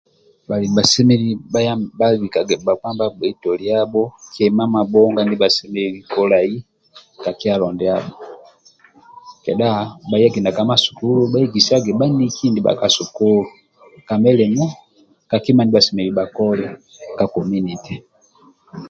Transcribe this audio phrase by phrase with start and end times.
[0.47, 6.51] Bhalimi bhasemelelu bhaye bhabikage bhakpa nibhagbei toliabho kima mabhonga ndibha semelelu kolai
[7.23, 8.13] ka kyalo ndiabho
[9.43, 9.69] kedha
[10.09, 11.91] bhayage ka masukulu bhabhuegesage
[14.07, 14.65] ka milimo
[15.29, 16.65] ka kima ndia bhasemelelu kolai
[17.17, 17.93] ka komunite